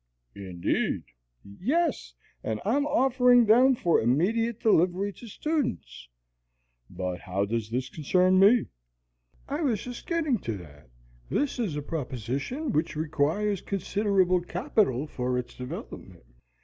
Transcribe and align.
"Indeed." 0.33 1.03
"Yes, 1.45 2.15
and 2.43 2.59
I'm 2.65 2.87
offering 2.87 3.45
them 3.45 3.75
for 3.75 4.01
immediate 4.01 4.59
delivery 4.59 5.13
to 5.13 5.27
students." 5.27 6.09
"But 6.89 7.19
how 7.19 7.45
does 7.45 7.69
this 7.69 7.87
concern 7.87 8.39
me?" 8.39 8.65
"I 9.47 9.61
was 9.61 9.83
just 9.83 10.07
getting 10.07 10.39
to 10.39 10.57
that. 10.57 10.89
This 11.29 11.59
is 11.59 11.75
a 11.75 11.83
proposition 11.83 12.71
which 12.71 12.95
requires 12.95 13.61
considerable 13.61 14.41
capital 14.41 15.05
for 15.05 15.37
its 15.37 15.53
development. 15.53 16.23